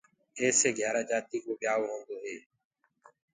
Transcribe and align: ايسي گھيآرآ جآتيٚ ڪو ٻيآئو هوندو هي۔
ايسي 0.39 0.69
گھيآرآ 0.77 1.01
جآتيٚ 1.09 1.43
ڪو 1.43 1.51
ٻيآئو 1.59 1.83
هوندو 1.91 2.15
هي۔ 2.25 2.37